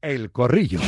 [0.00, 0.78] El Corrillo.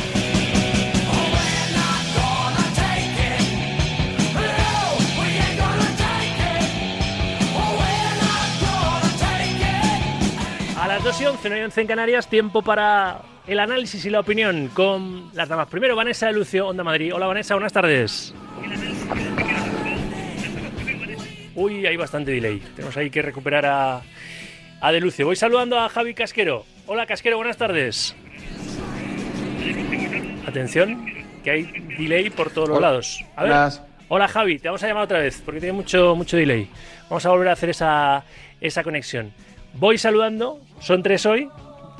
[10.79, 14.09] A las 2 y 11, no hay 11 en Canarias, tiempo para el análisis y
[14.09, 15.67] la opinión con las damas.
[15.67, 17.13] Primero, Vanessa de Lucio, Onda Madrid.
[17.13, 18.33] Hola Vanessa, buenas tardes.
[21.53, 22.59] Uy, hay bastante delay.
[22.75, 24.01] Tenemos ahí que recuperar a,
[24.79, 25.25] a De Lucio.
[25.25, 26.65] Voy saludando a Javi Casquero.
[26.87, 28.15] Hola Casquero, buenas tardes.
[30.47, 31.05] Atención,
[31.43, 31.63] que hay
[31.97, 33.23] delay por todos los lados.
[33.35, 33.53] A ver.
[34.09, 36.67] Hola Javi, te vamos a llamar otra vez porque tiene mucho, mucho delay.
[37.09, 38.23] Vamos a volver a hacer esa,
[38.59, 39.31] esa conexión.
[39.73, 41.47] Voy saludando, son tres hoy.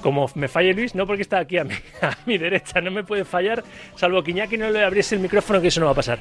[0.02, 3.04] Como me falle Luis, no porque está aquí a mi, a mi derecha, no me
[3.04, 3.64] puede fallar,
[3.96, 6.18] salvo que Iñaki no le abriese el micrófono, que eso no va a pasar.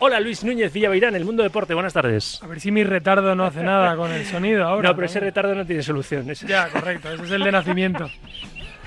[0.00, 2.40] Hola Luis Núñez Villaveirán, El Mundo Deporte, buenas tardes.
[2.42, 4.88] A ver si mi retardo no hace nada con el sonido ahora.
[4.90, 6.28] No, pero ese retardo no tiene solución.
[6.30, 8.10] ese- Ya, correcto, ese es el de nacimiento.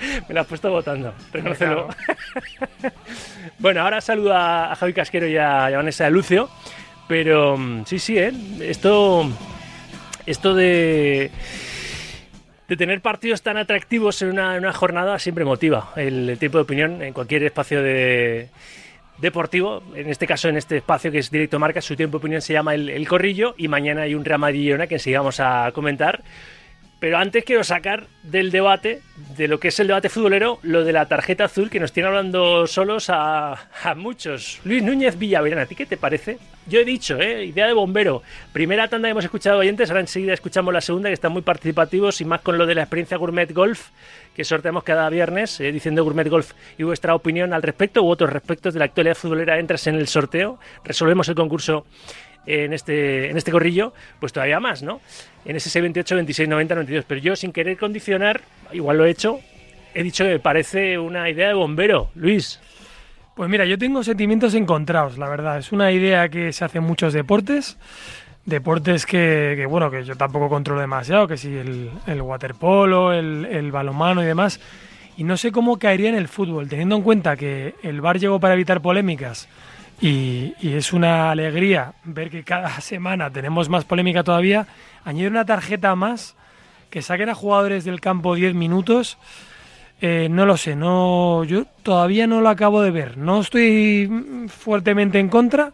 [0.28, 1.88] Me lo has puesto votando, reconócelo.
[3.58, 6.48] bueno, ahora saludo a, Javi Casquero y a, Vanessa de Lucio.
[7.08, 8.32] Pero mm, sí, sí, ¿eh?
[8.60, 9.28] Esto,
[10.26, 11.30] esto de,
[12.68, 16.58] de tener partidos tan atractivos en una, en una jornada siempre motiva el, el tiempo
[16.58, 18.48] de opinión en cualquier espacio de
[19.18, 19.82] deportivo.
[19.94, 22.52] En este caso, en este espacio que es Directo Marca, su tiempo de opinión se
[22.52, 26.22] llama El, El Corrillo y mañana hay un Real Madrid-Girona que enseguida vamos a comentar.
[26.98, 29.02] Pero antes quiero sacar del debate,
[29.36, 32.08] de lo que es el debate futbolero, lo de la tarjeta azul que nos tiene
[32.08, 34.60] hablando solos a, muchos.
[34.64, 36.38] Luis Núñez Villaverán, ¿a ti qué te parece?
[36.66, 37.44] Yo he dicho, ¿eh?
[37.44, 38.22] idea de bombero.
[38.52, 42.20] Primera tanda que hemos escuchado oyentes, ahora enseguida escuchamos la segunda, que están muy participativos
[42.22, 43.90] y más con lo de la experiencia Gourmet Golf,
[44.34, 48.32] que sorteamos cada viernes, eh, diciendo Gourmet Golf y vuestra opinión al respecto u otros
[48.32, 49.58] respectos de la actualidad futbolera.
[49.58, 51.86] Entras en el sorteo, resolvemos el concurso
[52.46, 55.00] en este, en este corrillo, pues todavía más, ¿no?
[55.44, 57.04] En ese 628, 26, 90, 92.
[57.06, 58.40] Pero yo, sin querer condicionar,
[58.72, 59.40] igual lo he hecho,
[59.94, 62.10] he dicho que parece una idea de bombero.
[62.14, 62.60] Luis,
[63.34, 65.58] Pues mira, yo tengo sentimientos encontrados, la verdad.
[65.58, 67.76] Es una idea que se hace en muchos deportes.
[68.46, 73.44] Deportes que, que, bueno, que yo tampoco controlo demasiado, que si el, el waterpolo, el,
[73.44, 74.60] el balonmano y demás.
[75.18, 78.38] Y no sé cómo caería en el fútbol, teniendo en cuenta que el VAR llegó
[78.38, 79.48] para evitar polémicas
[80.00, 84.66] y, es una alegría ver que cada semana tenemos más polémica todavía.
[85.04, 86.36] Añadir una tarjeta más,
[86.90, 89.18] que saquen a jugadores del campo 10 minutos.
[90.00, 93.16] Eh, no lo sé, no, yo todavía no lo acabo de ver.
[93.16, 95.72] No estoy fuertemente en contra,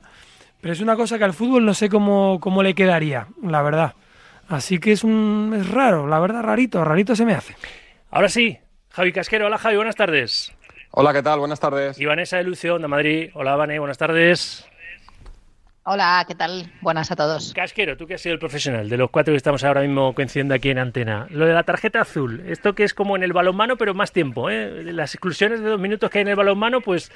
[0.60, 3.94] pero es una cosa que al fútbol no sé cómo, cómo le quedaría, la verdad.
[4.48, 7.56] Así que es un es raro, la verdad, rarito, rarito se me hace.
[8.10, 8.58] ahora sí,
[8.90, 9.46] Javi Casquero.
[9.46, 10.52] Hola Javi, buenas tardes.
[10.94, 11.38] Hola, ¿qué tal?
[11.38, 11.98] Buenas tardes.
[11.98, 13.30] Y Vanessa de Lucio, Onda Madrid.
[13.32, 14.68] Hola Vane, buenas tardes.
[15.84, 16.70] Hola, ¿qué tal?
[16.82, 17.54] Buenas a todos.
[17.54, 20.52] Casquero, tú que has sido el profesional de los cuatro que estamos ahora mismo coincidiendo
[20.54, 21.28] aquí en antena.
[21.30, 24.50] Lo de la tarjeta azul, esto que es como en el balonmano, pero más tiempo.
[24.50, 24.92] ¿eh?
[24.92, 27.10] Las exclusiones de dos minutos que hay en el balonmano, pues,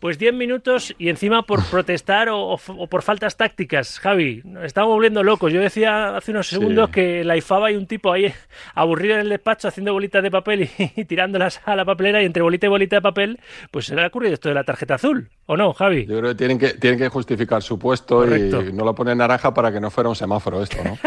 [0.00, 3.98] pues diez minutos y encima por protestar o, o- o por faltas tácticas.
[3.98, 5.52] Javi, nos estamos volviendo locos.
[5.52, 6.56] Yo decía hace unos Sí.
[6.56, 8.32] segundos que la IFABA hay un tipo ahí
[8.74, 12.26] aburrido en el despacho haciendo bolitas de papel y, y tirándolas a la papelera y
[12.26, 14.94] entre bolita y bolita de papel, pues se le ha ocurrido esto de la tarjeta
[14.94, 15.30] azul.
[15.46, 16.06] ¿O no, Javi?
[16.06, 18.62] Yo creo que tienen que, tienen que justificar su puesto Correcto.
[18.62, 20.98] y no lo ponen naranja para que no fuera un semáforo esto, ¿no?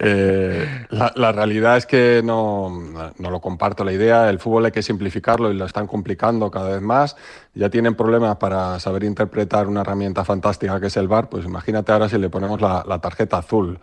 [0.00, 2.70] Eh, la, la realidad es que no,
[3.18, 4.28] no lo comparto la idea.
[4.28, 7.16] El fútbol hay que simplificarlo y lo están complicando cada vez más.
[7.56, 11.30] Ya tienen problemas para saber interpretar una herramienta fantástica que es el VAR.
[11.30, 13.78] Pues imagínate ahora si le ponemos la, la tarjeta azul,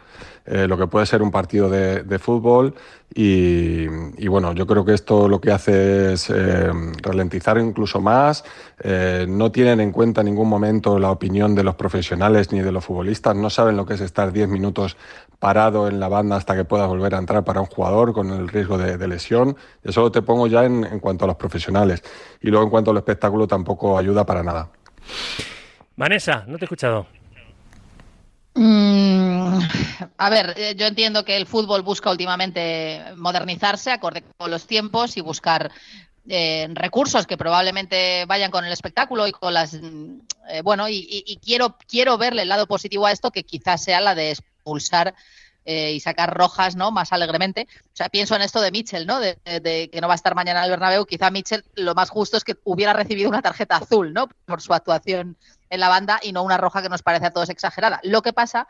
[0.45, 2.75] eh, lo que puede ser un partido de, de fútbol.
[3.15, 3.85] Y,
[4.17, 8.43] y bueno, yo creo que esto lo que hace es eh, ralentizar incluso más.
[8.79, 12.71] Eh, no tienen en cuenta en ningún momento la opinión de los profesionales ni de
[12.71, 13.35] los futbolistas.
[13.35, 14.97] No saben lo que es estar 10 minutos
[15.39, 18.47] parado en la banda hasta que puedas volver a entrar para un jugador con el
[18.47, 19.57] riesgo de, de lesión.
[19.83, 22.01] Eso lo te pongo ya en, en cuanto a los profesionales.
[22.41, 24.69] Y luego en cuanto al espectáculo tampoco ayuda para nada.
[25.95, 27.07] Vanessa, no te he escuchado.
[28.55, 29.59] Mm,
[30.17, 35.15] a ver, eh, yo entiendo que el fútbol busca últimamente modernizarse acorde con los tiempos
[35.17, 35.71] y buscar
[36.27, 40.95] eh, recursos que probablemente vayan con el espectáculo y con las mm, eh, bueno y,
[40.97, 44.31] y- y quiero quiero verle el lado positivo a esto que quizás sea la de
[44.31, 45.15] expulsar
[45.65, 47.67] eh, y sacar rojas no más alegremente.
[47.85, 50.15] O sea pienso en esto de Mitchell no de, de- de que no va a
[50.15, 51.05] estar mañana en el Bernabéu.
[51.05, 54.73] Quizá Mitchell lo más justo es que hubiera recibido una tarjeta azul no por su
[54.73, 55.37] actuación
[55.69, 57.99] en la banda y no una roja que nos parece a todos exagerada.
[58.03, 58.67] Lo que pasa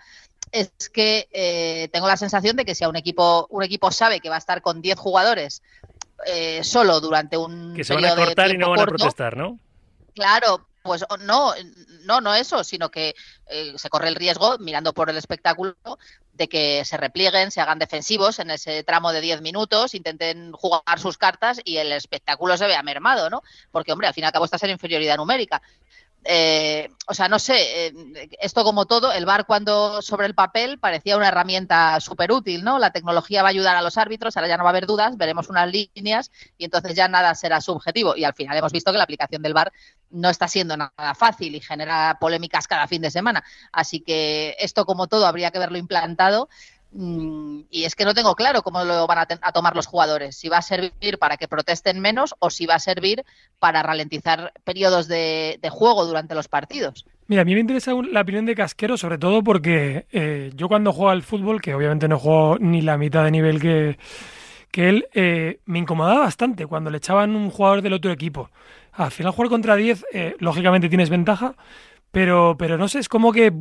[0.51, 4.19] es que eh, tengo la sensación de que si a un equipo un equipo sabe
[4.19, 5.61] que va a estar con 10 jugadores
[6.27, 9.35] eh, solo durante un Que se van a de cortar y no van a protestar,
[9.35, 9.57] ¿no?
[10.15, 11.53] Claro, pues no,
[12.03, 13.15] no, no eso, sino que
[13.47, 15.75] eh, se corre el riesgo, mirando por el espectáculo,
[16.33, 20.99] de que se replieguen, se hagan defensivos en ese tramo de 10 minutos, intenten jugar
[20.99, 23.43] sus cartas y el espectáculo se vea mermado, ¿no?
[23.71, 25.61] Porque, hombre, al fin y al cabo estás en inferioridad numérica.
[26.25, 27.93] Eh, o sea, no sé, eh,
[28.39, 32.79] esto como todo, el VAR cuando sobre el papel parecía una herramienta súper útil, ¿no?
[32.79, 35.17] La tecnología va a ayudar a los árbitros, ahora ya no va a haber dudas,
[35.17, 38.15] veremos unas líneas y entonces ya nada será subjetivo.
[38.15, 39.73] Y al final hemos visto que la aplicación del VAR
[40.11, 43.43] no está siendo nada fácil y genera polémicas cada fin de semana.
[43.71, 46.47] Así que esto como todo habría que verlo implantado
[46.95, 50.57] y es que no tengo claro cómo lo van a, tomar los jugadores, si va
[50.57, 53.23] a servir para que protesten menos o si va a servir
[53.59, 57.05] para ralentizar periodos de, juego durante los partidos.
[57.27, 60.93] Mira, a mí me interesa la opinión de Casquero, sobre todo porque eh, yo cuando
[60.93, 63.97] juego al fútbol, que obviamente no juego ni la mitad de nivel que,
[64.69, 68.51] que él, eh, me incomodaba bastante cuando le echaban un jugador del otro equipo.
[68.91, 71.55] Al final jugar contra 10, eh, lógicamente tienes ventaja,
[72.11, 73.51] pero, pero no sé, es como que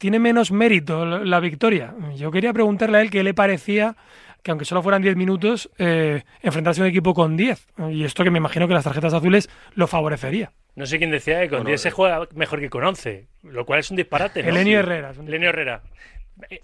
[0.00, 1.94] tiene menos mérito la, victoria.
[2.16, 3.96] Yo quería preguntarle a él qué le parecía
[4.42, 7.66] que aunque solo fueran 10 minutos, eh, enfrentarse a un equipo con 10.
[7.90, 10.52] Y esto que me imagino que las tarjetas azules lo favorecería.
[10.74, 13.80] No sé quién decía que con 10 se juega mejor que con 11, lo cual
[13.80, 14.40] es un disparate.
[14.40, 15.12] Elenio Herrera.
[15.26, 15.82] Elenio Herrera.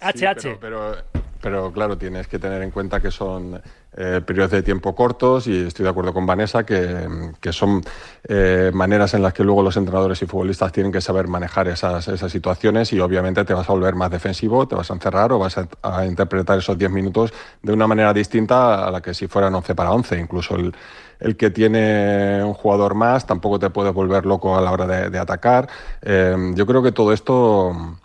[0.00, 0.58] HH.
[0.60, 0.96] pero,
[1.40, 3.60] pero claro, tienes que tener en cuenta que son
[3.98, 7.82] eh, periodos de tiempo cortos y estoy de acuerdo con Vanessa que, son
[8.28, 12.06] eh, maneras en las que luego los entrenadores y futbolistas tienen que saber manejar esas,
[12.08, 15.38] esas, situaciones y obviamente te vas a volver más defensivo, te vas a encerrar o
[15.38, 17.32] vas a, interpretar esos 10 minutos
[17.62, 20.18] de una manera distinta a la que si fueran 11 para 11.
[20.18, 20.74] Incluso el,
[21.20, 25.18] el que tiene un jugador más tampoco te puede volver loco a la hora de,
[25.18, 25.68] atacar.
[26.02, 27.98] Eh, yo creo que todo esto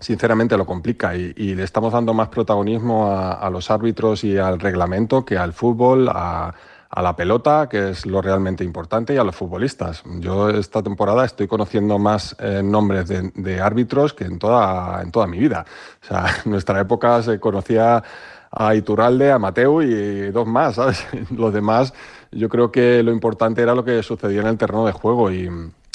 [0.00, 5.24] sinceramente lo complica y, le estamos dando más protagonismo a, los árbitros y al reglamento
[5.24, 6.54] que al fútbol, a,
[7.02, 10.02] la pelota, que es lo realmente importante, y a los futbolistas.
[10.20, 15.26] Yo esta temporada estoy conociendo más eh, nombres de, árbitros que en toda, en toda
[15.26, 15.66] mi vida.
[16.10, 16.14] O
[16.44, 18.02] en nuestra época se conocía
[18.50, 21.06] a Iturralde, a Mateu y dos más, ¿sabes?
[21.30, 21.92] Los demás,
[22.32, 25.50] yo creo que lo importante era lo que sucedía en el terreno de juego y,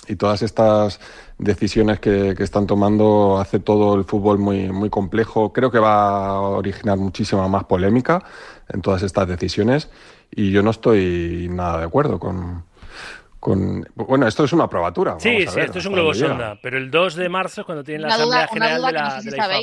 [0.07, 0.99] y todas estas
[1.37, 5.53] decisiones que, están tomando hace todo el fútbol muy, muy complejo.
[5.53, 8.23] Creo que va a originar muchísima más polémica
[8.69, 9.89] en todas estas decisiones
[10.31, 12.65] y yo no estoy nada de acuerdo con,
[13.39, 13.87] con...
[13.95, 15.15] Bueno, esto es una probatura.
[15.19, 18.15] Sí, sí, esto es un globo sonda, pero el 2 de marzo, cuando tienen la
[18.15, 19.59] Asamblea General de la,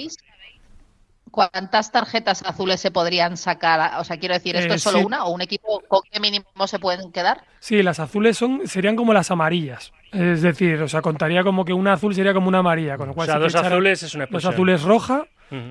[1.31, 4.01] ¿Cuántas tarjetas azules se podrían sacar?
[4.01, 6.67] O sea, quiero decir, ¿esto es eh, solo una o un equipo con qué mínimo
[6.67, 7.45] se pueden quedar?
[7.61, 9.93] Sí, las azules son serían como las amarillas.
[10.13, 13.15] Es decir, o sea, contaría como que una azul sería como una amarilla, con lo
[13.15, 15.27] cual o sea, dos azules es una Dos azules roja,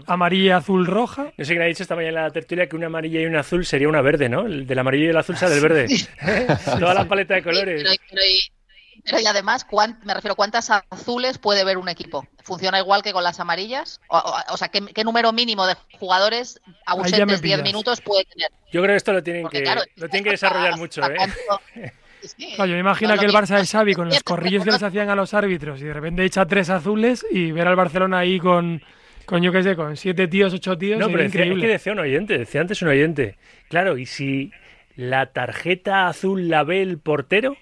[0.05, 1.33] amarilla, azul, roja.
[1.37, 3.41] Yo sé que ha dicho esta mañana en la tertulia que una amarilla y una
[3.41, 4.45] azul sería una verde, ¿no?
[4.45, 5.87] El del amarillo y el azul sale del verde.
[6.79, 7.83] Toda la paleta de colores.
[9.03, 9.65] pero, y además,
[10.03, 12.25] me refiero, ¿cuántas azules puede ver un equipo?
[12.43, 13.99] ¿Funciona igual que con las amarillas?
[14.07, 18.51] O, sea, ¿qué, número mínimo de jugadores ausentes 10 minutos puede tener?
[18.71, 19.63] Yo creo que esto lo tienen, que,
[19.95, 21.91] lo tienen que desarrollar mucho, ¿eh?
[22.37, 25.15] Yo me imagino que el Barça de Xavi con los corrillos que les hacían a
[25.15, 28.81] los árbitros y de repente echa tres azules y ver al Barcelona ahí con,
[29.25, 30.99] con yo qué sé, con siete tíos, ocho tíos.
[30.99, 31.55] No, pero increíble.
[31.55, 33.37] es que decía un oyente, decía antes un oyente.
[33.69, 34.51] Claro, y si
[34.95, 37.55] la tarjeta azul la ve el portero,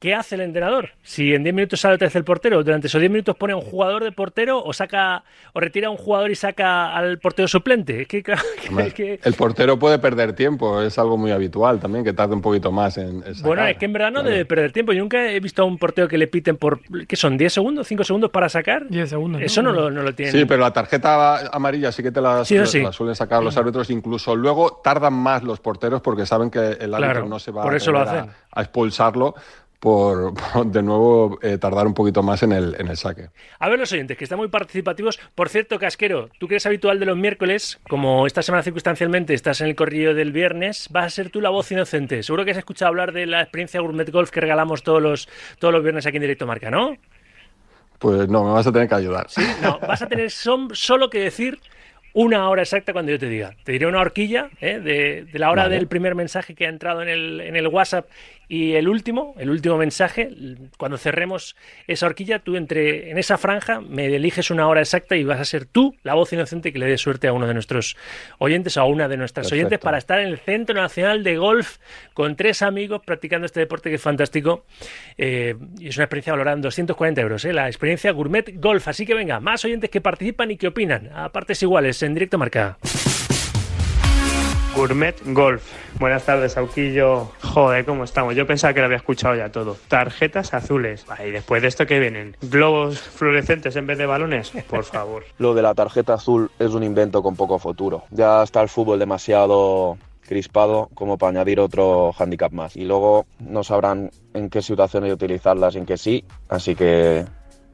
[0.00, 0.90] ¿qué hace el entrenador?
[1.02, 3.56] Si en 10 minutos sale otra vez el portero, durante esos 10 minutos pone a
[3.56, 7.46] un jugador de portero o saca o retira a un jugador y saca al portero
[7.46, 8.06] suplente.
[8.06, 12.72] que, El portero puede perder tiempo, es algo muy habitual también, que tarde un poquito
[12.72, 14.92] más en, Bueno, es que en verdad no debe perder tiempo.
[14.92, 17.38] Yo nunca he visto a un portero que le piten por, ¿qué son?
[17.38, 17.90] ¿10 segundos?
[17.90, 18.88] ¿5 segundos para sacar?
[18.88, 19.42] 10 segundos.
[19.42, 20.32] Eso no, lo, no lo tiene.
[20.32, 23.90] Sí, pero la tarjeta amarilla sí que te la, suelen sacar los árbitros.
[23.90, 27.64] Incluso luego tardan más los porteros porque saben que el árbitro no se va
[28.52, 29.34] a expulsarlo
[29.80, 30.34] por,
[30.66, 33.30] de nuevo eh, tardar un poquito más en el, en el saque.
[33.58, 35.18] A ver los oyentes, que están muy participativos.
[35.34, 39.62] Por cierto, Casquero, tú que eres habitual de los miércoles, como esta semana circunstancialmente estás
[39.62, 42.22] en el corrillo del viernes, vas a ser tú la voz inocente.
[42.22, 45.72] Seguro que has escuchado hablar de la experiencia Gourmet Golf que regalamos todos los, todos
[45.72, 46.96] los viernes aquí en Directo Marca, ¿no?
[47.98, 49.26] Pues no, me vas a tener que ayudar.
[49.28, 51.58] Sí, no, vas a tener solo que decir
[52.12, 53.54] una hora exacta cuando yo te diga.
[53.64, 54.78] Te diré una horquilla ¿eh?
[54.78, 58.06] de, la hora del primer mensaje que ha entrado en el, en el WhatsApp
[58.50, 60.28] y el último, el último mensaje,
[60.76, 61.54] cuando cerremos
[61.86, 65.44] esa horquilla, tú entre en esa franja me eliges una hora exacta y vas a
[65.44, 67.96] ser tú la voz inocente que le dé suerte a uno de nuestros
[68.38, 71.78] oyentes o a una de nuestras oyentes para estar en el Centro Nacional de Golf
[72.12, 74.64] con tres amigos practicando este deporte que es fantástico
[75.16, 77.52] eh, y es una experiencia valorada en 240 euros, ¿eh?
[77.52, 78.88] la experiencia Gourmet Golf.
[78.88, 82.36] Así que venga, más oyentes que participan y que opinan a partes iguales en directo
[82.36, 82.78] marca.
[84.74, 85.62] Gourmet Golf.
[85.98, 87.28] Buenas tardes, Auquillo.
[87.42, 88.34] Joder, ¿cómo estamos?
[88.34, 89.76] Yo pensaba que lo había escuchado ya todo.
[89.88, 91.04] Tarjetas azules.
[91.26, 92.36] y después de esto, ¿qué vienen?
[92.40, 94.52] ¿Globos fluorescentes en vez de balones?
[94.68, 95.24] Por favor.
[95.38, 98.04] Lo de la tarjeta azul es un invento con poco futuro.
[98.10, 102.76] Ya está el fútbol demasiado crispado como para añadir otro handicap más.
[102.76, 106.24] Y luego no sabrán en qué situaciones utilizarlas y en qué sí.
[106.48, 107.24] Así que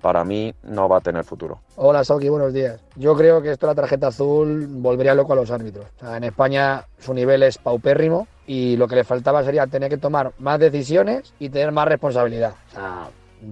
[0.00, 1.60] para mí no va a tener futuro.
[1.76, 2.80] Hola Sauki, buenos días.
[2.96, 5.86] Yo creo que esto la tarjeta azul volvería loco a los árbitros.
[6.02, 10.32] en España su nivel es paupérrimo y lo que le faltaba sería tener que tomar
[10.38, 12.54] más decisiones y tener más responsabilidad.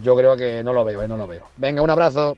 [0.02, 1.44] yo creo que no lo veo, eh, no lo veo.
[1.56, 2.36] Venga, un abrazo.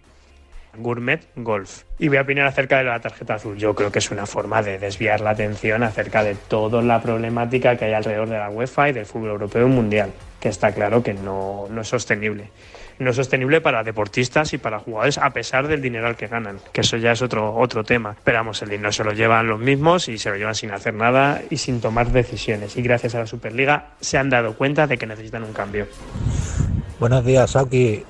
[0.79, 1.85] Gourmet Golf.
[1.99, 3.57] Y voy a opinar acerca de la tarjeta azul.
[3.57, 7.77] Yo creo que es una forma de desviar la atención acerca de toda la problemática
[7.77, 11.03] que hay alrededor de la UEFA y del fútbol europeo y mundial, que está claro
[11.03, 12.51] que no, no es sostenible
[12.99, 16.81] no sostenible para deportistas y para jugadores a pesar del dinero al que ganan, que
[16.81, 18.13] eso ya es otro, otro tema.
[18.13, 21.43] Esperamos, el dinero se lo llevan los mismos y se lo llevan sin hacer nada
[21.51, 22.77] y sin tomar decisiones.
[22.77, 25.87] Y gracias a la Superliga se han dado cuenta de que necesitan un cambio.
[26.99, 28.05] Buenos días, Sauki.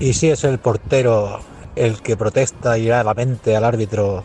[0.00, 1.40] ¿Y si es el portero
[1.76, 4.22] el que protesta y la mente al árbitro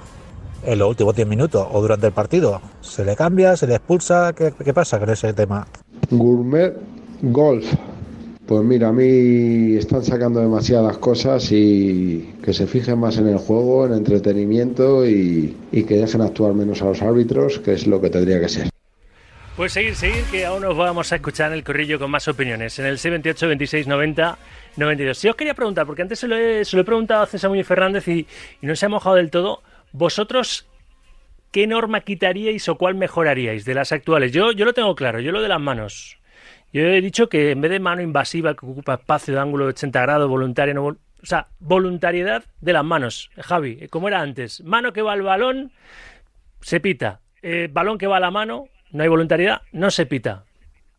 [0.63, 2.61] en los últimos 10 minutos o durante el partido?
[2.81, 3.57] ¿Se le cambia?
[3.57, 4.33] ¿Se le expulsa?
[4.33, 5.67] ¿Qué, qué pasa con ese tema?
[6.09, 6.73] Gourmet
[7.21, 7.65] Golf.
[8.47, 13.37] Pues mira, a mí están sacando demasiadas cosas y que se fijen más en el
[13.37, 18.09] juego, en entretenimiento y, que dejen actuar menos a los árbitros, que es lo que
[18.09, 18.69] tendría que ser.
[19.55, 22.77] Pues seguir, seguir, que aún nos vamos a escuchar en el corrillo con más opiniones.
[22.79, 24.37] En el 78 26 90
[24.75, 25.17] 92.
[25.17, 27.49] Si os quería preguntar, porque antes se lo he, se lo he preguntado a César
[27.49, 28.27] Muñoz Fernández y,
[28.61, 29.61] y no se ha mojado del todo.
[29.93, 30.65] ¿Vosotros
[31.51, 34.33] qué norma quitaríais o cuál mejoraríais de las actuales?
[34.33, 36.17] Yo, yo lo tengo claro, yo lo de las manos.
[36.73, 39.69] Yo he dicho que en vez de mano invasiva que ocupa espacio de ángulo de
[39.69, 43.29] 80 grados, voluntaria, no, o sea, voluntariedad de las manos.
[43.37, 45.71] Javi, como era antes, mano que va al balón,
[46.61, 47.21] se pita.
[47.43, 50.45] Eh, balón que va a la mano, no hay voluntariedad, no se pita.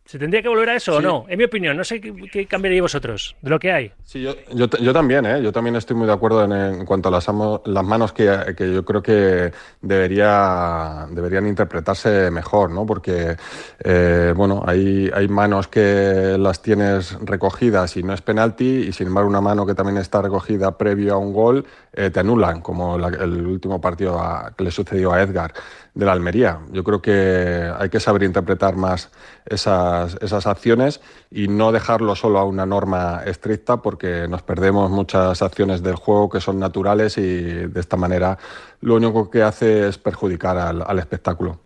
[0.07, 1.25] ¿Se tendría que volver a eso o no?
[1.29, 3.91] En mi opinión, no sé qué, cambiaríais vosotros de lo que hay.
[4.05, 5.43] Sí, yo, yo, también, ¿eh?
[5.43, 7.27] yo también estoy muy de acuerdo en, cuanto a las,
[7.65, 12.85] las manos que, que, yo creo que debería, deberían interpretarse mejor, ¿no?
[12.85, 13.35] Porque,
[13.83, 19.07] eh, bueno, hay, hay manos que las tienes recogidas y no es penalti, y sin
[19.07, 22.97] embargo una mano que también está recogida previo a un gol eh, te anulan, como
[22.97, 24.21] el último partido
[24.55, 25.55] que le sucedió a Edgar
[25.95, 26.61] de la Almería.
[26.73, 29.11] Yo creo que hay que saber interpretar más
[29.47, 35.41] esas, esas acciones y no dejarlo solo a una norma estricta porque nos perdemos muchas
[35.41, 38.39] acciones del juego que son naturales y de esta manera
[38.81, 41.61] lo único que hace es perjudicar al, al espectáculo.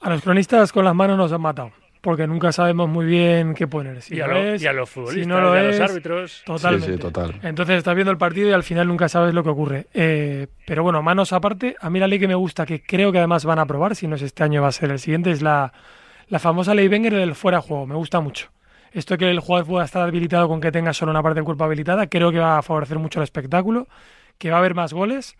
[0.00, 3.68] A los cronistas con las manos nos han matado porque nunca sabemos muy bien qué
[3.68, 4.02] poner.
[4.02, 4.26] Si y, a
[4.72, 6.42] los futbolistas, no lo a los árbitros.
[6.44, 6.98] Totalmente.
[6.98, 7.38] total.
[7.42, 9.86] Entonces estás viendo el partido y al final nunca sabes lo que ocurre.
[9.94, 13.18] Eh, pero bueno, manos aparte, a mí la ley que me gusta, que creo que
[13.18, 15.42] además van a aprobar, si no es este año va a ser el siguiente, es
[15.42, 15.72] la,
[16.28, 17.86] la famosa ley Wenger del fuera de juego.
[17.86, 18.50] Me gusta mucho.
[18.90, 21.62] Esto que el jugador pueda estar habilitado con que tenga solo una parte del cuerpo
[21.62, 23.86] habilitada, creo que va a favorecer mucho el espectáculo,
[24.38, 25.36] que va a haber más goles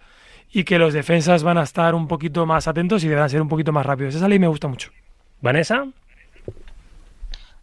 [0.53, 3.49] y que los defensas van a estar un poquito más atentos y deberán ser un
[3.49, 4.15] poquito más rápidos.
[4.15, 4.91] Esa ley me gusta mucho.
[5.41, 5.89] Vanessa.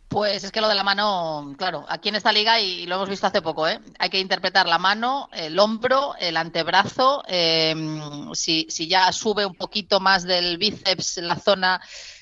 [0.10, 3.10] Pues es que lo de la mano, claro, aquí en esta liga, y lo hemos
[3.10, 3.80] visto hace poco, ¿eh?
[4.00, 9.54] hay que interpretar la mano, el hombro, el antebrazo, em, si, si, ya sube un
[9.54, 11.80] poquito más del bíceps la zona.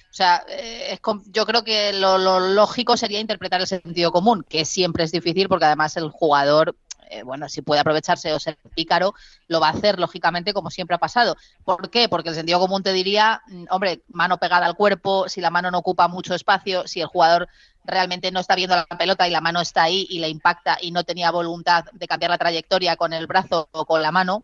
[0.09, 5.05] O sea, eh, yo creo que lo, lógico sería interpretar el sentido común, que siempre
[5.05, 6.75] es difícil porque además el jugador
[7.09, 9.13] eh, bueno, si puede aprovecharse o ser pícaro,
[9.47, 11.35] lo va a hacer, lógicamente, como siempre ha pasado.
[11.63, 12.09] ¿Por qué?
[12.09, 15.71] Porque el sentido común te diría, mm, hombre, mano pegada al cuerpo, si la mano
[15.71, 17.47] no ocupa mucho espacio, si el jugador
[17.83, 20.91] realmente no está viendo la pelota y la mano está ahí y le impacta y
[20.91, 24.43] no tenía voluntad de cambiar la trayectoria con el brazo o con la mano,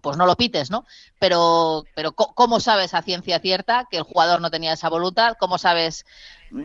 [0.00, 0.84] pues no lo pites, ¿no?
[1.20, 5.36] Pero, pero ¿cómo sabes a ciencia cierta que el jugador no tenía esa voluntad?
[5.38, 6.04] ¿Cómo sabes
[6.50, 6.62] mm,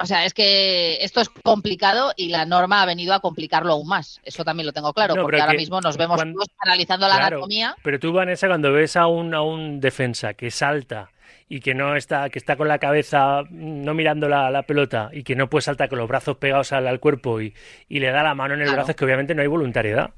[0.00, 3.88] o sea, es que esto es complicado y la norma ha venido a complicarlo aún
[3.88, 4.20] más.
[4.24, 6.20] Eso también lo tengo claro, porque ahora mismo nos vemos
[6.58, 7.76] analizando la anatomía.
[7.82, 11.10] Pero tú, Vanessa, cuando ves a un, a un defensa que salta
[11.48, 15.34] y que no está, que está con la cabeza no mirando la, pelota y que
[15.34, 17.54] no puede saltar con los brazos pegados al, cuerpo y,
[17.88, 20.10] le da la mano en el brazo, es que obviamente no hay voluntariedad.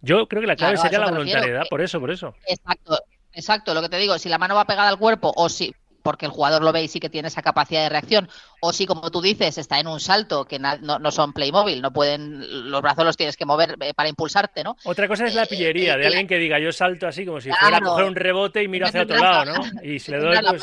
[0.00, 2.34] Yo creo que la clave sería la voluntariedad, por eso, por eso.
[2.46, 2.98] Exacto,
[3.32, 6.26] exacto, lo que te digo, si la mano va pegada al cuerpo o si porque
[6.26, 8.28] el jugador lo ve y sí que tiene esa capacidad de reacción.
[8.60, 12.70] O si, como tú dices, está en un salto, que no, son Playmobil, no pueden,
[12.70, 14.76] los brazos los tienes que mover eh, para impulsarte, ¿no?
[14.84, 17.50] Otra cosa es la eh, pillería, de alguien que diga, yo salto así como si
[17.50, 19.64] fuera a coger un rebote y miro hacia otro lado, ¿no?
[19.82, 20.62] Y si le doy, pues...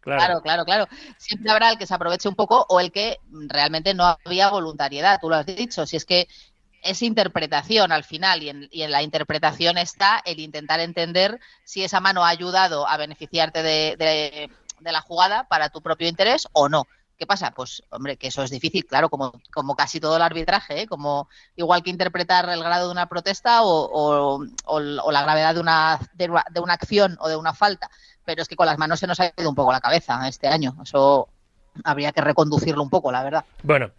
[0.00, 0.40] claro.
[0.42, 3.18] claro, claro, Siempre habrá el que se aproveche un poco o el que
[3.48, 5.86] realmente no había voluntariedad, tú lo has dicho.
[5.86, 6.28] Si es que
[6.82, 11.84] es interpretación al final y en, y en, la interpretación está el intentar entender si
[11.84, 16.86] esa mano ha ayudado a beneficiarte de, la jugada para tu propio interés o no.
[17.16, 17.52] ¿Qué pasa?
[17.52, 20.86] Pues, hombre, que eso es difícil, claro, como, como casi todo el arbitraje, ¿eh?
[20.88, 24.44] como igual que interpretar el grado de una protesta o,
[24.80, 27.90] la gravedad de una, de, una acción o de una falta.
[28.24, 30.48] Pero es que con las manos se nos ha ido un poco la cabeza este
[30.48, 30.74] año.
[30.82, 31.28] Eso
[31.84, 33.44] habría que reconducirlo un poco, la verdad.
[33.62, 33.90] Bueno,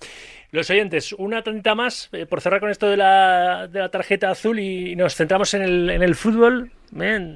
[0.52, 4.30] los oyentes, una tantita más, eh, por cerrar con esto de la, de la tarjeta
[4.30, 6.72] azul y nos centramos en el, en el fútbol.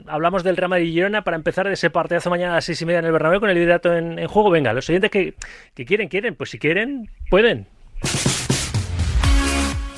[0.08, 3.00] hablamos del Real Madrid Girona para empezar ese partidazo mañana a las seis y media
[3.00, 4.52] en el Bernabéu con el liderato en, en juego.
[4.52, 5.34] Venga, los oyentes que,
[5.74, 7.68] que quieren, quieren, pues si quieren, pueden.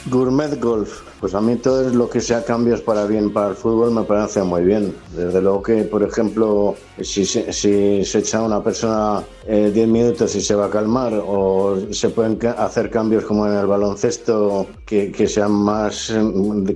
[0.09, 1.01] Gourmet Golf.
[1.19, 4.41] Pues a mí todo lo que sea cambios para bien para el fútbol me parece
[4.43, 4.95] muy bien.
[5.15, 10.41] Desde luego que, por ejemplo, si se, si echa una persona 10 eh, minutos y
[10.41, 15.51] se va a calmar, o se pueden hacer cambios como en el baloncesto, que, sean
[15.51, 16.13] más,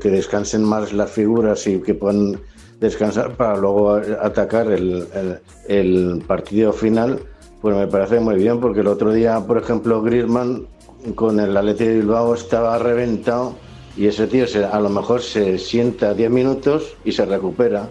[0.01, 2.39] que descansen más las figuras y que puedan
[2.79, 5.07] descansar para luego atacar el,
[5.67, 7.19] el partido final,
[7.61, 10.67] pues me parece muy bien, porque el otro día, por ejemplo, Griezmann
[11.11, 13.55] con el Atlético de Bilbao estaba reventado
[13.95, 17.89] y ese tío se, a lo mejor se sienta 10 minutos y se recupera.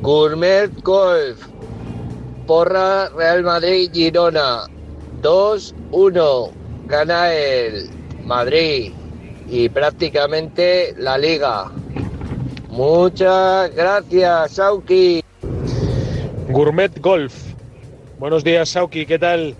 [0.00, 1.46] Gourmet Golf.
[2.46, 4.62] Porra Real Madrid Girona.
[5.22, 6.50] 2-1.
[6.86, 7.90] Gana el
[8.24, 8.92] Madrid
[9.50, 11.70] y prácticamente la liga.
[12.70, 15.24] Muchas gracias, Sauki.
[16.48, 17.34] Gourmet Golf.
[18.18, 19.54] Buenos días, Sauki, ¿qué tal?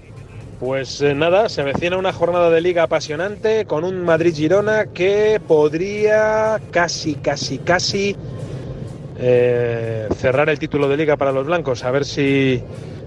[0.60, 6.60] Pues eh, nada, se avecina una jornada de liga apasionante con un Madrid-Girona que podría
[6.72, 8.16] casi, casi, casi
[9.20, 11.84] eh, cerrar el título de liga para los blancos.
[11.84, 12.60] A ver si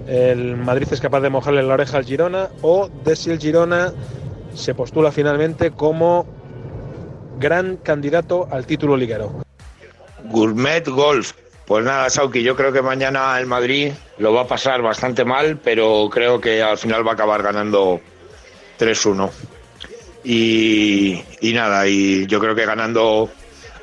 [0.08, 3.92] el Madrid es capaz de mojarle la oreja al Girona o de si el Girona
[4.54, 6.26] se postula finalmente como
[7.38, 9.44] gran candidato al título liguero.
[10.26, 11.34] Gourmet Golf,
[11.72, 15.58] pues nada, Sauki, yo creo que mañana el Madrid lo va a pasar bastante mal,
[15.64, 18.02] pero creo que al final va a acabar ganando
[18.78, 19.32] 3-1.
[20.26, 21.24] Y,
[21.54, 23.30] nada, y yo creo que ganando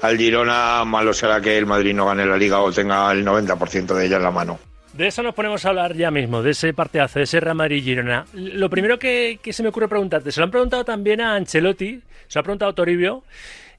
[0.02, 3.95] al Girona, malo será que el Madrid no gane la liga o tenga el 90%
[3.95, 4.59] de ella en la mano.
[4.92, 8.26] De eso nos ponemos a hablar ya mismo, de ese partidazo, de ese Real Madrid-Girona.
[8.35, 12.02] Lo primero que, que, se me ocurre preguntarte, se lo han preguntado también a Ancelotti,
[12.26, 13.23] se lo ha preguntado Toribio,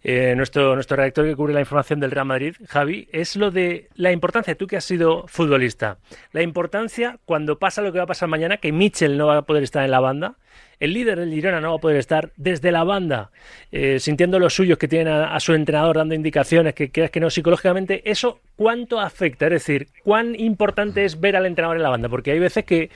[0.03, 3.89] eh, nuestro, nuestro redactor que cubre la información del Real Madrid, Javi, es lo de
[3.95, 5.97] la importancia, tú que has sido futbolista,
[6.31, 9.41] la importancia cuando pasa lo que va a pasar mañana, que Mitchell no va a
[9.41, 10.35] poder estar en la banda,
[10.79, 13.31] el líder del Girona no va a poder estar desde la banda,
[13.71, 17.29] eh, sintiendo los suyos que tienen a, su entrenador dando indicaciones, que creas que no
[17.29, 19.47] psicológicamente, ¿eso cuánto afecta?
[19.47, 22.09] Es decir, ¿cuán importante es ver al entrenador en la banda?
[22.09, 22.89] Porque hay veces que,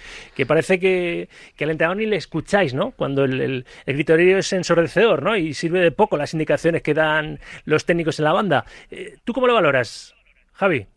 [0.46, 2.92] parece que, que, al entrenador ni le escucháis, ¿no?
[2.92, 5.36] Cuando el, el, gritorio es ensordecedor, ¿no?
[5.36, 8.66] Y sirve de poco las indicaciones que dan los técnicos en la banda.
[8.92, 10.16] Eh, ¿Tú cómo lo valoras,
[10.54, 10.88] Javi?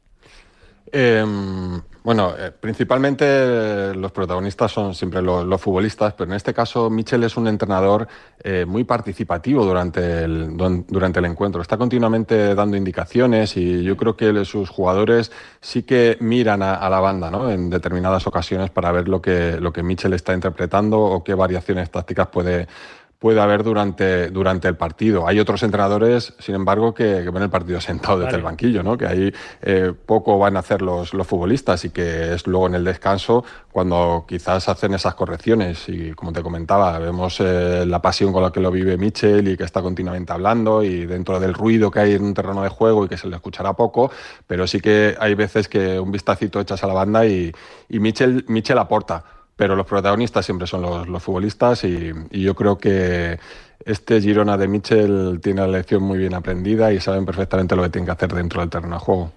[0.92, 7.24] Em, bueno, eh, principalmente los protagonistas son siempre los, futbolistas, pero en este caso Michel
[7.24, 8.06] es un entrenador
[8.44, 11.60] eh, muy participativo durante el, durante el encuentro.
[11.60, 17.00] Está continuamente dando indicaciones y yo creo que sus jugadores sí que miran a, la
[17.00, 17.50] banda ¿no?
[17.50, 21.90] en determinadas ocasiones para ver lo que, lo que Michel está interpretando o qué variaciones
[21.90, 22.68] tácticas puede
[23.18, 25.26] puede haber durante, durante el partido.
[25.26, 28.96] Hay otros entrenadores, sin embargo, que, ven el partido sentado desde el banquillo, ¿no?
[28.98, 32.74] que ahí eh, poco van a hacer los, los futbolistas y que es luego en
[32.74, 35.88] el descanso cuando quizás hacen esas correcciones.
[35.88, 39.56] Y como te comentaba, vemos eh, la pasión con la que lo vive Michel y
[39.56, 43.04] que está continuamente hablando y dentro del ruido que hay en un terreno de juego
[43.04, 44.10] y que se le escuchará poco,
[44.46, 47.52] pero sí que hay veces que un vistacito echas a la banda y,
[47.88, 49.24] y Michel, Michel aporta
[49.56, 53.38] pero los protagonistas siempre son los, futbolistas y, yo creo que
[53.84, 57.88] este Girona de Michel tiene la lección muy bien aprendida y saben perfectamente lo que
[57.88, 59.32] tienen que hacer dentro del terreno de juego.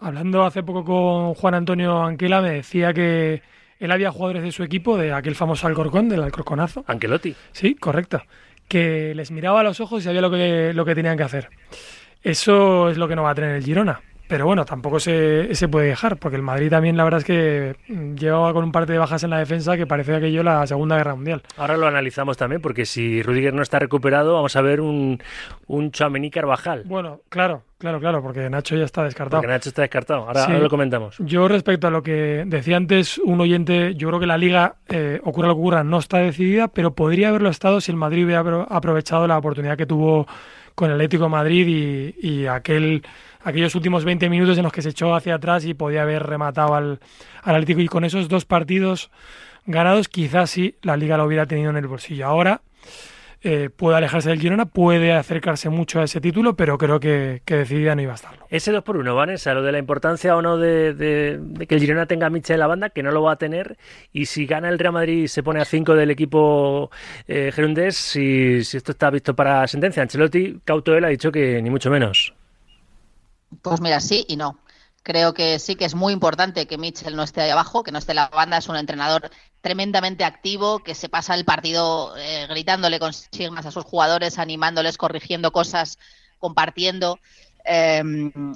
[0.00, 3.42] Hablando hace poco con Juan Antonio Anquela, me decía que
[3.78, 6.84] él había jugadores de su equipo, de aquel famoso Alcorcón, del Alcorconazo.
[6.86, 7.34] Anquelotti.
[7.52, 8.22] Sí, correcto.
[8.68, 11.48] Que les miraba a los ojos y sabía lo que, lo que tenían que hacer.
[12.22, 14.00] Eso es lo que no va a tener el Girona.
[14.28, 17.76] Pero bueno, tampoco se, se, puede dejar, porque el Madrid también la verdad es que
[18.18, 21.14] llevaba con un par de bajas en la defensa que parece aquello la Segunda Guerra
[21.14, 21.42] Mundial.
[21.56, 25.22] Ahora lo analizamos también, porque si Rudiger no está recuperado, vamos a ver un,
[25.68, 26.82] un Chamení Carvajal.
[26.86, 29.40] Bueno, claro, claro, claro, porque Nacho ya está descartado.
[29.40, 31.16] Porque Nacho está descartado, ahora, lo comentamos.
[31.20, 35.20] Yo respecto a lo que decía antes un oyente, yo creo que la liga, eh,
[35.22, 38.40] ocurra lo que ocurra, no está decidida, pero podría haberlo estado si el Madrid hubiera
[38.68, 40.26] aprovechado la oportunidad que tuvo
[40.76, 43.02] con el Atlético Madrid y, y aquel
[43.42, 46.74] aquellos últimos 20 minutos en los que se echó hacia atrás y podía haber rematado
[46.74, 47.00] al,
[47.42, 47.80] al Atlético.
[47.80, 49.10] Y con esos dos partidos
[49.66, 52.26] ganados, quizás sí la liga lo hubiera tenido en el bolsillo.
[52.26, 52.60] Ahora
[53.46, 57.56] eh, puede alejarse del Girona, puede acercarse mucho a ese título, pero creo que, que
[57.56, 58.44] decidida no iba a estarlo.
[58.50, 62.06] Ese 2 por 1, Vanessa, lo de la importancia o no de, que el Girona
[62.06, 63.78] tenga a Michel en la banda, que no lo va a tener,
[64.12, 66.90] y si gana el Real Madrid y se pone a 5 del equipo
[67.28, 70.02] eh, gerundés, si, si, esto está visto para sentencia.
[70.02, 72.34] Ancelotti, cauto él, ha dicho que ni mucho menos.
[73.62, 74.58] Pues mira, sí y no.
[75.06, 77.98] Creo que sí que es muy importante que Mitchell no esté ahí abajo, que no
[77.98, 78.56] esté la banda.
[78.56, 83.84] Es un entrenador tremendamente activo, que se pasa el partido eh, gritándole consignas a sus
[83.84, 86.00] jugadores, animándoles, corrigiendo cosas,
[86.40, 87.20] compartiendo.
[87.68, 88.02] Eh,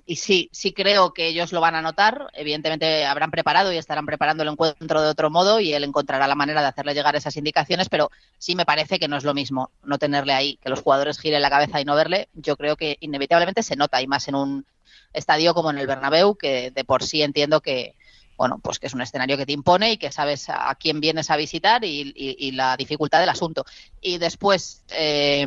[0.07, 2.29] y sí, sí creo que ellos lo van a notar.
[2.33, 6.37] Evidentemente habrán preparado y estarán preparando el encuentro de otro modo y él encontrará la
[6.37, 9.71] manera de hacerle llegar esas indicaciones, pero sí me parece que no es lo mismo
[9.83, 12.29] no tenerle ahí, que los jugadores giren la cabeza y no verle.
[12.35, 14.67] Yo creo que inevitablemente se nota y más en un
[15.13, 17.97] estadio como en el Bernabéu, que de por sí entiendo que,
[18.37, 21.31] bueno, pues que es un escenario que te impone y que sabes a quién vienes
[21.31, 23.65] a visitar y, la dificultad del asunto.
[24.01, 25.47] Y después, eh,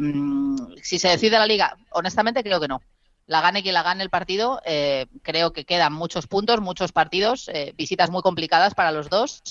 [0.81, 2.81] si se decide la liga, honestamente creo que no
[3.25, 7.49] la gane quien la gane el partido, eh, creo que quedan muchos puntos, muchos partidos,
[7.53, 9.41] eh, visitas muy complicadas para los dos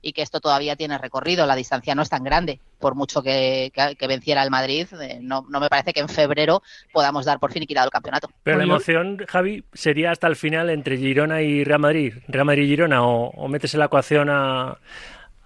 [0.00, 1.46] y que esto todavía tiene recorrido.
[1.46, 3.70] La distancia no es tan grande, por mucho que,
[4.08, 4.86] venciera el Madrid.
[5.00, 6.62] Eh, no, no, me parece que en febrero
[6.92, 8.30] podamos dar por fin quitado el campeonato.
[8.42, 12.14] Pero la emoción, Javi, sería hasta el final entre Girona y Real Madrid.
[12.28, 14.78] Real Madrid-Girona o, o metes en la ecuación a,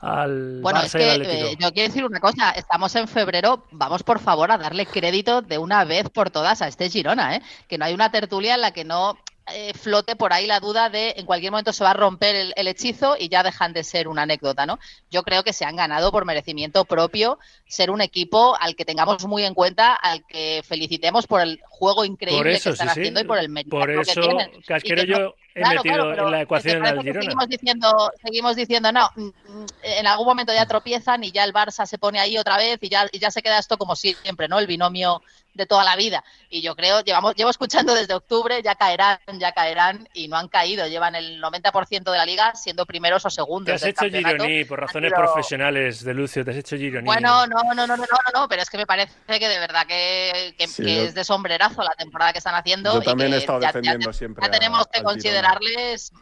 [0.02, 4.50] bueno, es que eh, yo quiero decir una cosa, estamos en febrero, vamos por favor
[4.50, 7.42] a darle crédito de una vez por todas a este Girona, ¿eh?
[7.68, 9.16] que no hay una tertulia en la que no
[9.52, 12.68] eh, flote por ahí la duda de en cualquier momento se va a romper el,
[12.68, 14.78] hechizo y ya dejan de ser una anécdota, ¿no?
[15.10, 19.24] Yo creo que se han ganado por merecimiento propio ser un equipo al que tengamos
[19.26, 23.38] muy en cuenta, al que felicitemos por el juego increíble que están haciendo y por
[23.38, 24.62] el mérito que tienen.
[24.62, 27.22] Casquero yo he metido en la ecuación al Girona.
[27.22, 31.52] Seguimos diciendo, seguimos diciendo, no, mm, mm, en algún momento ya tropiezan y ya el
[31.52, 34.48] Barça se pone ahí otra vez y ya, y ya se queda esto como siempre,
[34.48, 34.58] ¿no?
[34.58, 35.22] El binomio
[35.54, 36.24] de toda la vida.
[36.50, 40.48] Y yo creo, llevamos, llevo escuchando desde octubre, ya caerán, ya caerán, y no han
[40.48, 40.86] caído.
[40.86, 43.66] Llevan el 90% de la liga siendo primeros o segundos.
[43.66, 47.04] Te has hecho Gironi, por razones profesionales de Lucio, te has hecho Gironi.
[47.04, 49.86] Bueno, no, no, no, no, no, no, pero es que me parece que de verdad
[49.86, 52.94] que, que, es de sombrerazo la temporada que están haciendo.
[52.94, 54.44] Yo también he estado defendiendo siempre.
[54.44, 55.02] Ya tenemos que
[55.42, 56.12] considerarles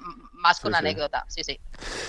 [0.41, 1.61] más que una anécdota, sí, sí.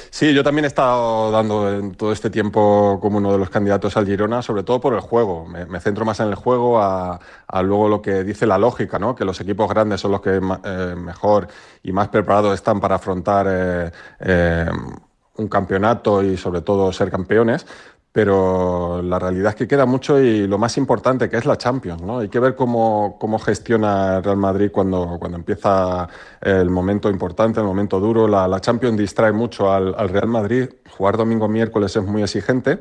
[0.10, 3.98] Sí, yo también he estado dando en todo este tiempo como uno de los candidatos
[3.98, 5.46] al Girona, sobre todo por el juego.
[5.46, 7.20] Me, centro más en el juego, a,
[7.62, 9.16] luego lo que dice la lógica, ¿no?
[9.16, 11.48] que los equipos grandes son los que eh, mejor
[11.84, 14.70] y más preparados están para afrontar eh, eh,
[15.36, 17.66] un campeonato y sobre todo ser campeones
[18.12, 22.02] pero la realidad es que queda mucho y lo más importante que es la Champions,
[22.02, 22.20] ¿no?
[22.20, 26.10] Hay que ver cómo, cómo gestiona Real Madrid cuando, cuando empieza
[26.42, 28.28] el momento importante, el momento duro.
[28.28, 30.70] La, la Champions distrae mucho al, al Real Madrid.
[30.90, 32.80] Jugar domingo miércoles es muy exigente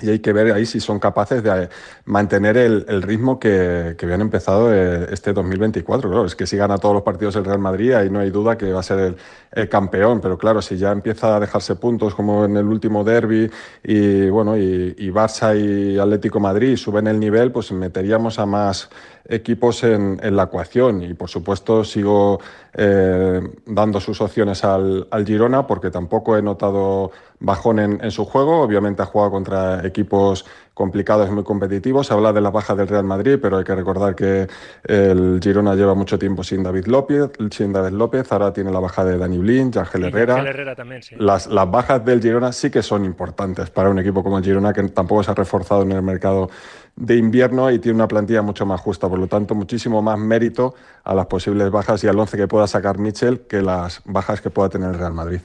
[0.00, 1.70] y hay que ver ahí si son capaces de
[2.04, 6.10] mantener el, ritmo que, que, habían empezado eh, este 2024.
[6.10, 8.58] Claro, es que si gana todos los partidos el Real Madrid, ahí no hay duda
[8.58, 9.16] que va a ser
[9.52, 10.20] el, campeón.
[10.20, 13.50] Pero claro, si ya empieza a dejarse puntos como en el último derby
[13.82, 18.90] y bueno, y Barça y Atlético Madrid suben el nivel, pues meteríamos a más
[19.28, 21.02] equipos en, en la ecuación.
[21.02, 22.40] Y por supuesto sigo
[22.74, 27.10] eh, dando sus opciones al, al, Girona porque tampoco he notado
[27.40, 28.60] bajón en, en, su juego.
[28.60, 32.06] Obviamente ha jugado contra equipos complicados, muy competitivos.
[32.06, 34.46] Se habla de la baja del Real Madrid, pero hay que recordar que
[34.84, 38.30] el Girona lleva mucho tiempo sin David López, sin David López.
[38.30, 40.38] Ahora tiene la baja de Dani Blin, Ángel Herrera.
[40.38, 41.14] Herrera también, sí.
[41.18, 44.74] las, las bajas del Girona sí que son importantes para un equipo como el Girona
[44.74, 46.50] que tampoco se ha reforzado en el mercado
[46.96, 49.08] de invierno y tiene una plantilla mucho más justa.
[49.08, 52.66] Por lo tanto, muchísimo más mérito a las posibles bajas y al once que pueda
[52.66, 55.40] sacar Michel que las bajas que pueda tener el Real Madrid.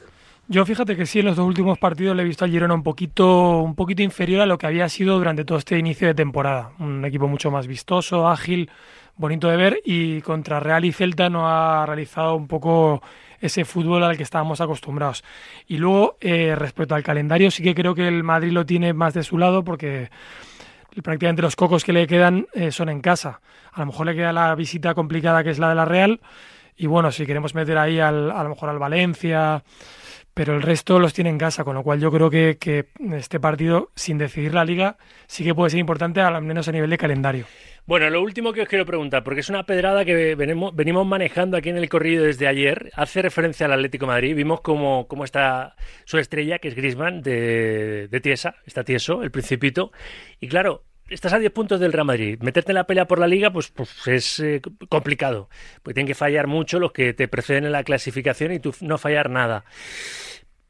[0.48, 2.84] Yo fíjate que sí, en los dos últimos partidos le he visto al Girona un
[2.84, 6.72] poquito, un poquito inferior a lo que había sido durante todo este inicio de temporada.
[6.80, 8.70] Un equipo mucho más vistoso, ágil,
[9.16, 13.02] bonito de ver y contra Real y Celta no ha realizado un poco
[13.40, 15.24] ese fútbol al que estábamos acostumbrados.
[15.68, 19.14] Y luego, eh, respecto al calendario, sí que creo que el Madrid lo tiene más
[19.14, 20.10] de su lado porque
[21.02, 23.40] prácticamente los cocos que le quedan eh, son en casa.
[23.72, 26.20] A lo mejor le queda la visita complicada que es la de la Real.
[26.76, 29.64] Y bueno, si queremos meter ahí al, a lo mejor al Valencia,
[30.34, 33.40] pero el resto los tiene en casa, con lo cual yo creo que, que este
[33.40, 36.98] partido, sin decidir la liga, sí que puede ser importante, al menos a nivel de
[36.98, 37.46] calendario.
[37.86, 41.58] Bueno, lo último que os quiero preguntar, porque es una pedrada que venimos, venimos manejando
[41.58, 45.76] aquí en el corrido desde ayer, hace referencia al Atlético Madrid, vimos cómo, cómo está
[46.06, 49.92] su estrella, que es Grisman, de, de Tiesa, está tieso, el principito,
[50.40, 52.40] y claro, estás a 10 puntos del Real Madrid.
[52.42, 55.50] Meterte en la pelea por la liga, pues, pues es eh, complicado.
[55.84, 58.98] Pues tienen que fallar mucho los que te preceden en la clasificación y tú no
[58.98, 59.66] fallar nada.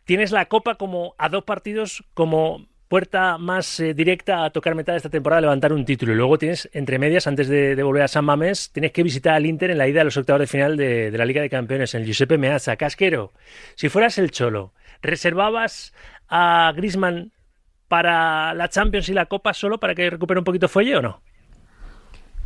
[0.04, 4.98] Tienes la copa como a dos partidos como puerta más eh, directa a tocar metal
[4.98, 6.12] esta temporada, levantar un título.
[6.12, 9.46] Y luego tienes, entre medias, antes de, volver a San Mamés, tienes que visitar al
[9.46, 12.04] Inter en la ida de los octavos de final de, la Liga de Campeones, en
[12.04, 12.76] Giuseppe Meazza.
[12.76, 13.32] Casquero,
[13.76, 15.94] si fueras el Cholo, ¿reservabas
[16.28, 17.32] a Grisman
[17.92, 21.20] para la Champions y la Copa solo para que recupere un poquito fuelle o no?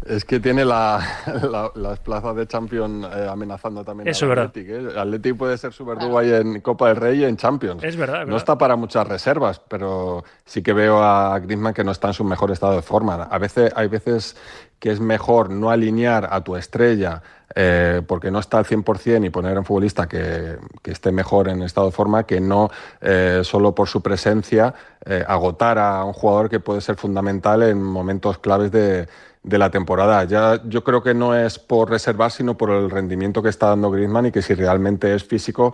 [0.08, 1.00] Es que tiene la,
[1.52, 4.70] la, las plazas de Champions eh, amenazando también Eso al Athletic.
[4.70, 4.78] ¿eh?
[4.78, 7.84] El Athletic puede ser su verdugo ahí en Copa del Rey y en Champions.
[7.84, 8.38] Es verdad, es No verdad.
[8.38, 12.24] está para muchas reservas, pero sí que veo a Griezmann que no está en su
[12.24, 13.16] mejor estado de forma.
[13.24, 14.36] A veces, hay veces
[14.80, 17.22] que es mejor no alinear a tu estrella
[17.54, 21.48] eh, porque no está al 100% y poner a un futbolista que, que esté mejor
[21.50, 22.70] en estado de forma que no
[23.02, 24.74] eh, solo por su presencia
[25.06, 29.08] eh, agotar a un jugador que puede ser fundamental en momentos claves de,
[29.44, 30.24] de la temporada.
[30.24, 33.92] Ya yo creo que no es por reservar, sino por el rendimiento que está dando
[33.92, 35.74] Griezmann y que si realmente es físico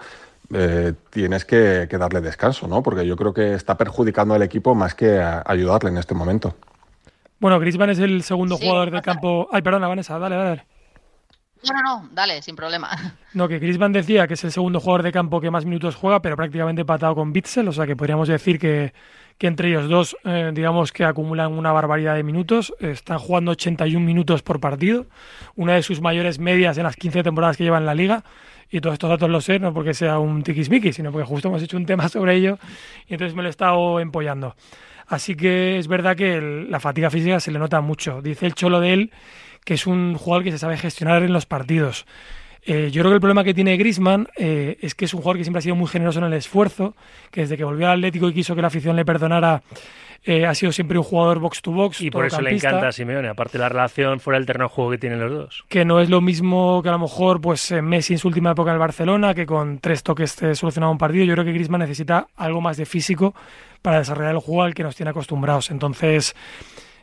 [0.53, 2.83] eh, tienes que, que, darle descanso, ¿no?
[2.83, 6.55] Porque yo creo que está perjudicando al equipo más que a ayudarle en este momento.
[7.39, 9.47] Bueno, Griezmann es el segundo sí, jugador del campo.
[9.51, 10.65] Ay, perdona, Vanessa, dale, dale.
[11.63, 12.89] No, no, no, dale, sin problema.
[13.33, 16.21] No, que Griezmann decía que es el segundo jugador de campo que más minutos juega,
[16.21, 18.93] pero prácticamente empatado con Bitzel, o sea que podríamos decir que,
[19.37, 22.73] que entre ellos dos, eh, digamos que acumulan una barbaridad de minutos.
[22.81, 25.05] Están jugando 81 minutos por partido,
[25.55, 28.25] una de sus mayores medias en las 15 temporadas que lleva en la liga.
[28.69, 31.63] Y todos estos datos los sé, no porque sea un tiquismiquis, sino porque justo hemos
[31.63, 32.59] hecho un tema sobre ello
[33.07, 34.55] y entonces me lo he estado empollando.
[35.07, 38.21] Así que es verdad que la fatiga física se le nota mucho.
[38.21, 39.11] Dice el cholo de él
[39.65, 42.05] que es un jugador que se sabe gestionar en los partidos.
[42.63, 45.37] Eh, yo creo que el problema que tiene Grisman eh, es que es un jugador
[45.37, 46.95] que siempre ha sido muy generoso en el esfuerzo,
[47.31, 49.63] que desde que volvió al Atlético y quiso que la afición le perdonara,
[50.23, 52.01] eh, ha sido siempre un jugador box to box.
[52.01, 54.69] Y por eso le encanta a Simeone, aparte de la relación fuera del terreno de
[54.69, 55.65] juego que tienen los dos.
[55.69, 58.69] Que no es lo mismo que a lo mejor pues Messi en su última época
[58.69, 61.25] en el Barcelona, que con tres toques te solucionaba un partido.
[61.25, 63.33] Yo creo que Grisman necesita algo más de físico
[63.81, 65.71] para desarrollar el juego al que nos tiene acostumbrados.
[65.71, 66.35] Entonces,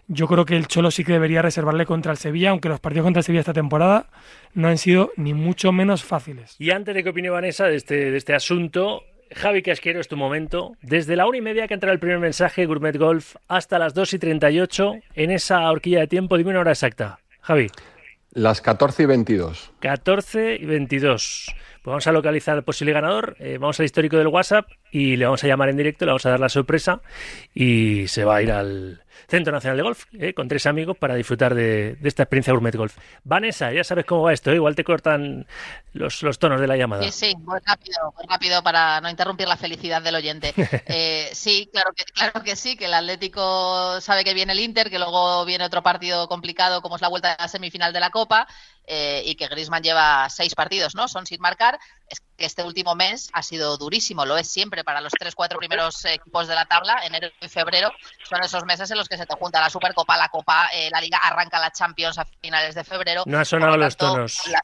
[0.08, 3.04] yo creo que el Cholo sí que debería reservarle contra el Sevilla, aunque los partidos
[3.04, 4.06] contra el Sevilla esta temporada
[4.54, 6.56] no han sido ni mucho menos fáciles.
[6.58, 9.02] Y antes de que opine Vanessa de este, de este asunto,
[9.34, 10.72] Javi Casquero, es tu momento.
[10.80, 14.14] Desde la una y media que entra el primer mensaje, Gourmet Golf, hasta las 2
[14.14, 17.20] y 38, en esa horquilla de tiempo, dime una hora exacta.
[17.40, 17.68] Javi.
[18.32, 19.72] Las 14 y 22.
[19.80, 21.54] 14 y 22.
[21.82, 25.24] Pues vamos a localizar al posible ganador, eh, vamos al histórico del WhatsApp y le
[25.24, 27.00] vamos a llamar en directo, le vamos a dar la sorpresa
[27.54, 31.14] y se va a ir al Centro Nacional de Golf eh, con tres amigos para
[31.14, 32.96] disfrutar de, de, esta experiencia Gourmet Golf.
[33.24, 34.54] Vanessa, ya sabes cómo va esto, ¿eh?
[34.54, 35.46] igual te cortan
[35.92, 37.02] los, los, tonos de la llamada.
[37.04, 40.54] Sí, sí, muy rápido, muy rápido para no interrumpir la felicidad del oyente.
[40.86, 44.88] eh, sí, claro que, claro que sí, que el Atlético sabe que viene el Inter,
[44.88, 48.10] que luego viene otro partido complicado como es la vuelta a la semifinal de la
[48.10, 48.46] Copa
[48.86, 51.08] eh, y que Griezmann lleva seis partidos, ¿no?
[51.08, 51.78] Son sin marcar.
[52.08, 55.58] Es que este último mes ha sido durísimo, lo es siempre para los tres, cuatro
[55.58, 57.92] primeros equipos de la tabla, enero y febrero.
[58.22, 61.00] Son esos meses en los que se te junta la Supercopa, la Copa, eh, la
[61.00, 63.24] Liga, arranca la Champions a finales de febrero.
[63.26, 64.46] No han sonado los tonos.
[64.46, 64.62] La...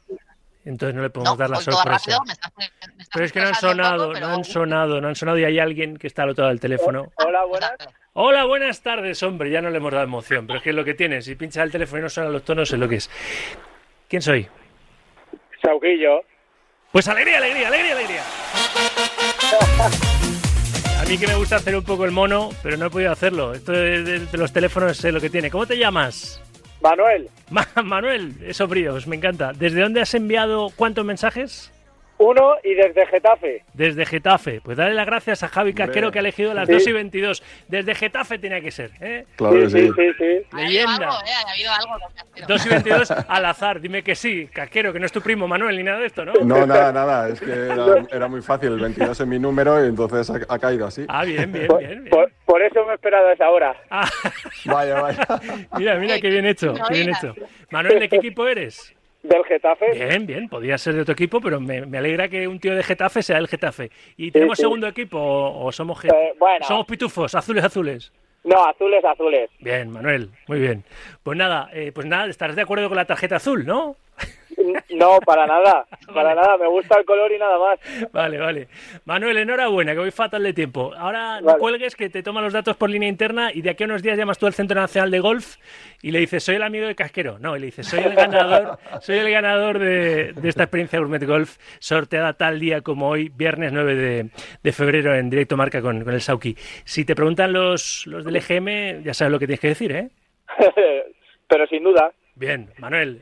[0.64, 1.85] Entonces no le podemos no, dar la sorpresa.
[1.85, 4.29] Rápido, me estás, me estás pero es que no han sonado, poco, pero...
[4.29, 6.61] no han sonado, no han sonado y hay alguien que está al otro lado del
[6.61, 7.12] teléfono.
[7.16, 7.72] Hola, buenas.
[8.14, 9.50] Hola, buenas tardes, hombre.
[9.50, 11.20] Ya no le hemos dado emoción, pero es que es lo que tiene.
[11.20, 13.11] Si pinchas el teléfono y no suenan los tonos, es lo que es.
[14.09, 14.49] ¿Quién soy?
[15.62, 16.23] Sauquillo.
[16.93, 18.23] Pues alegría, alegría, alegría, alegría.
[21.05, 23.53] A mí que me gusta hacer un poco el mono, pero no he podido hacerlo.
[23.53, 25.51] Esto de, los teléfonos es lo que tiene.
[25.51, 26.40] ¿Cómo te llamas?
[26.81, 27.29] Manuel.
[27.51, 29.53] Ma Manuel, esos bríos, me encanta.
[29.53, 31.71] ¿Desde dónde has enviado cuántos mensajes?
[32.18, 33.64] Uno y desde Getafe.
[33.74, 34.61] Desde Getafe.
[34.62, 36.74] Pues dale las gracias a Javi Casquero que ha elegido las sí.
[36.74, 37.42] 2 y 22.
[37.68, 38.92] Desde Getafe tenía que ser.
[39.00, 39.24] ¿eh?
[39.37, 40.57] Claro sí, sí, sí, sí.
[40.57, 40.92] Leyenda.
[40.92, 41.33] Ha habido algo, ¿eh?
[41.46, 43.81] ha habido algo 2 y 22 al azar.
[43.81, 46.33] Dime que sí, Casquero, que no es tu primo Manuel ni nada de esto, ¿no?
[46.44, 47.29] No, nada, nada.
[47.29, 48.72] Es que era, era muy fácil.
[48.72, 51.05] El 22 es mi número y entonces ha, ha caído así.
[51.09, 52.05] Ah, bien, bien, por, bien.
[52.05, 52.11] bien.
[52.11, 53.77] Por, por, eso me he esperado a esa hora.
[53.90, 54.09] Ah.
[54.66, 55.27] Vaya, vaya.
[55.77, 57.35] mira, mira qué bien hecho, qué bien hecho.
[57.70, 58.94] Manuel, ¿de qué equipo eres?
[59.25, 59.93] Del Getafe.
[59.93, 62.83] Bien, bien, podía ser de otro equipo, pero me, me, alegra que un tío de
[62.83, 63.91] Getafe sea el Getafe.
[64.19, 64.67] ¿Y tenemos sí, sí.
[64.67, 66.67] segundo equipo o, o somos, eh, bueno.
[66.67, 68.13] somos pitufos, azules, azules?
[68.45, 69.49] No, azules, azules.
[69.61, 70.85] Bien, Manuel, muy bien.
[71.23, 73.97] Pues nada, eh, pues nada, estarás de acuerdo con la tarjeta azul, ¿no?
[74.90, 77.79] No, para nada, para nada, me gusta el color y nada más.
[78.12, 78.68] Vale, vale.
[79.05, 80.92] Manuel, enhorabuena, que voy fatal de tiempo.
[80.96, 83.87] Ahora no cuelgues, que te toman los datos por línea interna y de aquí a
[83.87, 85.57] unos días llamas tú al Centro Nacional de Golf
[86.03, 87.38] y le dices, soy el amigo de Casquero.
[87.38, 91.24] No, y le dices, soy el ganador, soy el ganador de, de, esta experiencia Gourmet
[91.24, 94.31] Golf, sorteada tal día como hoy, viernes 9 de,
[94.62, 96.57] de febrero, en directo marca con, con el Sauki.
[96.85, 100.11] Si te preguntan los, los del EGM, ya sabes lo que tienes que decir, ¿eh?
[101.48, 102.12] Pero sin duda.
[102.37, 103.20] Bien, Manuel,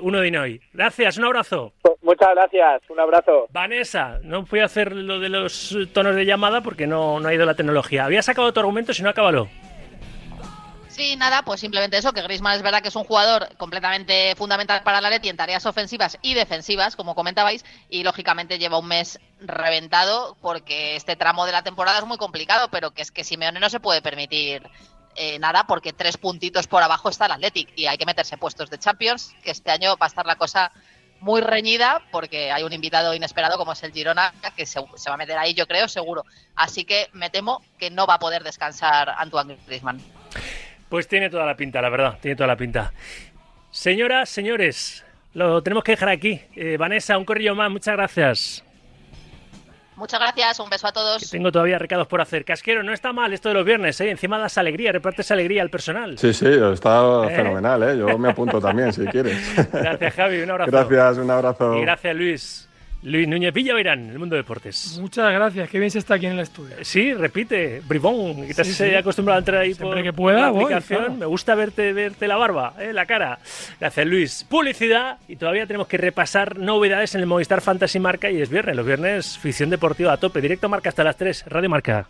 [0.00, 0.60] uno de hoy.
[0.72, 1.72] Gracias, un abrazo.
[2.02, 3.46] Muchas gracias, un abrazo.
[3.50, 7.34] Vanessa, no fui a hacer lo de los tonos de llamada porque no, no ha
[7.34, 8.04] ido la tecnología.
[8.04, 9.48] Había sacado tu argumento, si no, acábalo.
[10.92, 14.82] Sí, nada, pues simplemente eso, que Griezmann es verdad que es un jugador completamente fundamental
[14.82, 19.18] para la Leti en tareas ofensivas y defensivas, como comentabais, y lógicamente lleva un mes
[19.40, 23.58] reventado porque este tramo de la temporada es muy complicado, pero que es que Simeone
[23.58, 24.68] no se puede permitir
[25.16, 28.70] eh, nada porque tres puntitos por abajo está el Athletic y hay que meterse puestos
[28.70, 30.72] de Champions, que este año va a estar la cosa
[31.20, 35.16] muy reñida porque hay un invitado inesperado como es el Girona que se, va a
[35.16, 36.24] meter ahí yo creo seguro
[36.56, 40.00] así que me temo que no va a poder descansar Antoine Griezmann
[40.88, 42.92] Pues tiene toda la pinta, la verdad, tiene toda la pinta.
[43.70, 46.42] Señoras, señores, lo tenemos que dejar aquí.
[46.54, 48.64] Eh, Vanessa, un corrillo más, muchas gracias.
[49.96, 52.44] Muchas gracias un beso a todos Tengo todavía recados por hacer.
[52.44, 54.10] Casquero, no está mal esto de los viernes, ¿eh?
[54.10, 56.18] Encima das alegría, repartes alegría al personal.
[56.18, 57.36] Sí, sí, está ¿Eh?
[57.36, 57.98] fenomenal, ¿eh?
[57.98, 59.38] Yo me apunto también, si quieres.
[59.72, 60.70] Gracias, Javi, un abrazo.
[60.70, 61.76] Gracias, un abrazo.
[61.76, 62.68] Y gracias, Luis.
[63.04, 64.96] Luis Núñez Villaverán, el mundo de deportes.
[65.00, 66.76] Muchas gracias, qué bien se está aquí en el estudio.
[66.82, 68.94] Sí, repite, bribón, que te has Sí, sí.
[68.94, 70.98] acostumbrado a entrar ahí Siempre por que pueda, la voy, aplicación.
[71.00, 71.14] claro.
[71.14, 73.40] Me gusta verte, verte la barba, eh, la cara.
[73.80, 74.46] Gracias, Luis.
[74.48, 78.76] Publicidad y todavía tenemos que repasar novedades en el Movistar Fantasy Marca y es viernes.
[78.76, 80.40] Los viernes, ficción deportiva a tope.
[80.40, 82.06] Directo Marca hasta las 3, Radio Marca.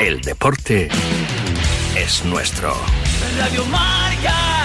[0.00, 0.88] El deporte
[1.96, 2.74] es nuestro.
[3.38, 4.57] Radio Marca.